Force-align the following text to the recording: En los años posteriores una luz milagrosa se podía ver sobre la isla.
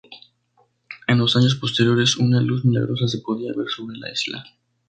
En 1.05 1.19
los 1.19 1.35
años 1.35 1.53
posteriores 1.57 2.17
una 2.17 2.41
luz 2.41 2.65
milagrosa 2.65 3.07
se 3.07 3.19
podía 3.19 3.53
ver 3.55 3.67
sobre 3.69 3.97
la 3.97 4.11
isla. 4.11 4.43